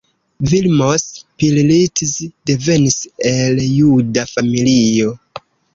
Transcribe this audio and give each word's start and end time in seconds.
Vilmos 0.51 1.03
Pillitz 1.43 2.15
devenis 2.53 2.99
el 3.35 3.65
juda 3.79 4.27
familio. 4.35 5.19